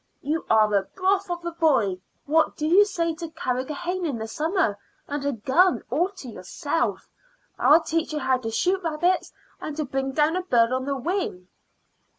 You 0.23 0.43
are 0.49 0.73
a 0.73 0.81
broth 0.95 1.29
of 1.29 1.45
a 1.45 1.51
boy. 1.51 2.01
What 2.25 2.57
do 2.57 2.65
you 2.65 2.85
say 2.85 3.13
to 3.13 3.29
Carrigrohane 3.29 4.03
in 4.09 4.17
the 4.17 4.27
summer, 4.27 4.79
and 5.07 5.23
a 5.23 5.31
gun 5.33 5.83
all 5.91 6.09
to 6.13 6.27
yourself? 6.27 7.07
I'll 7.59 7.83
teach 7.83 8.11
you 8.11 8.17
how 8.17 8.39
to 8.39 8.49
shoot 8.49 8.81
rabbits 8.81 9.31
and 9.59 9.77
to 9.77 9.85
bring 9.85 10.13
down 10.13 10.35
a 10.35 10.41
bird 10.41 10.71
on 10.71 10.85
the 10.85 10.97
wing." 10.97 11.49